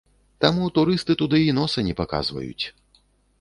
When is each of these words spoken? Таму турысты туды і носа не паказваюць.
Таму 0.45 0.69
турысты 0.77 1.15
туды 1.21 1.41
і 1.49 1.51
носа 1.59 1.85
не 1.89 1.95
паказваюць. 2.01 2.65